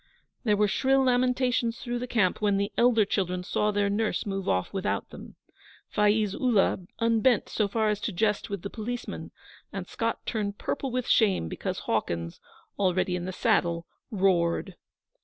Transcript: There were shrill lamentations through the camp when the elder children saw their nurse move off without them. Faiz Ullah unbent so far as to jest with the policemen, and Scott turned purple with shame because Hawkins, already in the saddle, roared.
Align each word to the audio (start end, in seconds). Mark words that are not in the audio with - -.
There 0.45 0.57
were 0.57 0.67
shrill 0.67 1.03
lamentations 1.03 1.77
through 1.77 1.99
the 1.99 2.07
camp 2.07 2.41
when 2.41 2.57
the 2.57 2.71
elder 2.75 3.05
children 3.05 3.43
saw 3.43 3.69
their 3.69 3.87
nurse 3.87 4.25
move 4.25 4.49
off 4.49 4.73
without 4.73 5.11
them. 5.11 5.35
Faiz 5.95 6.33
Ullah 6.33 6.79
unbent 6.97 7.47
so 7.49 7.67
far 7.67 7.87
as 7.89 8.01
to 8.01 8.11
jest 8.11 8.49
with 8.49 8.63
the 8.63 8.69
policemen, 8.71 9.29
and 9.71 9.87
Scott 9.87 10.25
turned 10.25 10.57
purple 10.57 10.89
with 10.89 11.07
shame 11.07 11.47
because 11.47 11.81
Hawkins, 11.81 12.39
already 12.79 13.15
in 13.15 13.25
the 13.25 13.31
saddle, 13.31 13.85
roared. 14.09 14.75